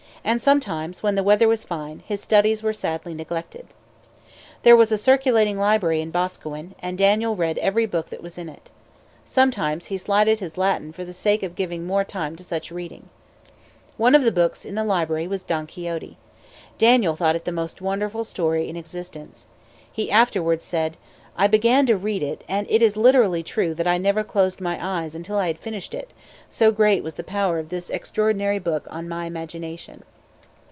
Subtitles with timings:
[0.23, 3.65] And sometimes, when the weather was fine, his studies were sadly neglected.
[4.61, 8.47] There was a circulating library in Boscawen, and Daniel read every book that was in
[8.47, 8.69] it.
[9.25, 13.09] Sometimes he slighted his Latin for the sake of giving more time to such reading.
[13.97, 16.17] One of the books in the library was Don Quixote.
[16.77, 19.47] Daniel thought it the most wonderful story in existence.
[19.91, 20.97] He afterwards said:
[21.35, 24.77] "I began to read it, and it is literally true that I never closed my
[24.81, 26.11] eyes until I had finished it,
[26.49, 30.03] so great was the power of this extraordinary book on my imagination."